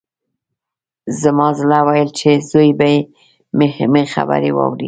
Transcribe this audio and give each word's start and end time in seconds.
زما 1.21 1.47
زړه 1.59 1.79
ویل 1.87 2.09
چې 2.19 2.29
زوی 2.49 2.69
به 2.79 2.89
مې 3.93 4.03
خبرې 4.13 4.51
واوري 4.53 4.79